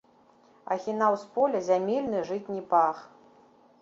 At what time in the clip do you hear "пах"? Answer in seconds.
2.73-2.97